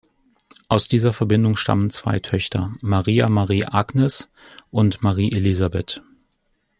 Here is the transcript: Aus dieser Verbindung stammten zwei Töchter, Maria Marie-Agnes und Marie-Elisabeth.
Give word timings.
Aus 0.67 0.87
dieser 0.87 1.13
Verbindung 1.13 1.55
stammten 1.55 1.91
zwei 1.91 2.17
Töchter, 2.17 2.73
Maria 2.81 3.29
Marie-Agnes 3.29 4.31
und 4.71 5.03
Marie-Elisabeth. 5.03 6.01